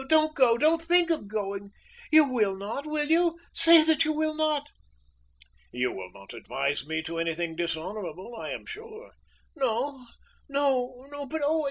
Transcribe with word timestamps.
don't 0.07 0.33
go! 0.33 0.57
Don't 0.57 0.81
think 0.81 1.11
of 1.11 1.27
going. 1.27 1.71
You 2.11 2.25
will 2.27 2.57
not 2.57 2.87
will 2.87 3.05
you? 3.05 3.37
Say 3.51 3.83
that 3.83 4.03
you 4.03 4.11
will 4.11 4.33
not!" 4.33 4.67
"You 5.71 5.91
will 5.91 6.09
not 6.11 6.33
advise 6.33 6.87
me 6.87 7.03
to 7.03 7.19
anything 7.19 7.55
dishonorable, 7.55 8.35
I 8.35 8.49
am 8.49 8.65
sure." 8.65 9.11
"No 9.55 10.07
no 10.49 11.27
but 11.29 11.43
oh! 11.45 11.59